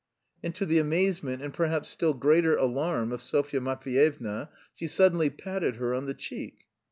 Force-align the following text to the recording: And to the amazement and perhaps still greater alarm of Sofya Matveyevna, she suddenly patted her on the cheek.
And 0.41 0.55
to 0.55 0.65
the 0.65 0.79
amazement 0.79 1.43
and 1.43 1.53
perhaps 1.53 1.87
still 1.89 2.15
greater 2.15 2.55
alarm 2.55 3.11
of 3.11 3.21
Sofya 3.21 3.61
Matveyevna, 3.61 4.49
she 4.73 4.87
suddenly 4.87 5.29
patted 5.29 5.75
her 5.75 5.93
on 5.93 6.07
the 6.07 6.15
cheek. 6.15 6.61